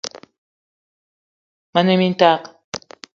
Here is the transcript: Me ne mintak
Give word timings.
Me 1.73 1.81
ne 1.85 1.95
mintak 2.01 2.41